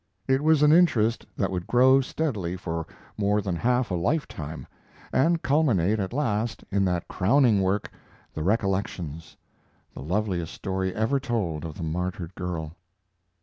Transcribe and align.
It 0.27 0.43
was 0.43 0.63
an 0.63 0.71
interest 0.73 1.27
that 1.37 1.51
would 1.51 1.67
grow 1.67 2.01
steadily 2.01 2.55
for 2.57 2.87
more 3.19 3.39
than 3.39 3.55
half 3.55 3.91
a 3.91 3.93
lifetime 3.93 4.65
and 5.13 5.43
culminate 5.43 5.99
at 5.99 6.11
last 6.11 6.63
in 6.71 6.85
that 6.85 7.07
crowning 7.07 7.61
work, 7.61 7.91
the 8.33 8.41
Recollections, 8.41 9.37
the 9.93 10.01
loveliest 10.01 10.55
story 10.55 10.91
ever 10.95 11.19
told 11.19 11.63
of 11.65 11.77
the 11.77 11.83
martyred 11.83 12.33
girl. 12.33 12.75